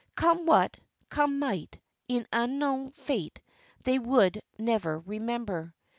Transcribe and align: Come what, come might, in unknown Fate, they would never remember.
Come 0.15 0.47
what, 0.47 0.77
come 1.09 1.37
might, 1.37 1.79
in 2.07 2.25
unknown 2.33 2.89
Fate, 2.93 3.39
they 3.83 3.99
would 3.99 4.41
never 4.57 4.97
remember. 4.97 5.75